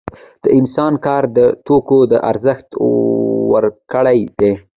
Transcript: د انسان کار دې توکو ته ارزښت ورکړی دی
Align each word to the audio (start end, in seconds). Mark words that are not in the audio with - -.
د 0.43 0.45
انسان 0.59 0.93
کار 1.05 1.23
دې 1.35 1.47
توکو 1.65 1.99
ته 2.11 2.17
ارزښت 2.31 2.67
ورکړی 3.51 4.19
دی 4.39 4.51